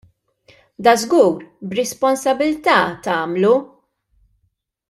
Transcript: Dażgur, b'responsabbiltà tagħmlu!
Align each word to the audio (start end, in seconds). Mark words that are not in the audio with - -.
Dażgur, 0.87 1.37
b'responsabbiltà 1.73 2.81
tagħmlu! 3.09 3.55